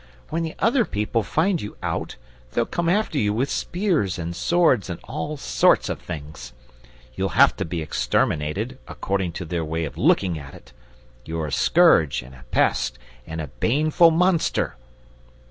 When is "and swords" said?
4.17-4.89